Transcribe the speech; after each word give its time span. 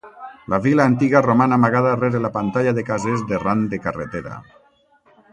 La 0.51 0.57
vila 0.61 0.85
antiga 0.91 1.19
roman 1.25 1.53
amagada 1.57 1.91
rere 1.99 2.21
la 2.23 2.31
pantalla 2.37 2.73
de 2.77 2.85
cases 2.87 3.21
de 3.33 3.41
ran 3.43 3.61
de 3.75 3.81
carretera. 3.83 4.39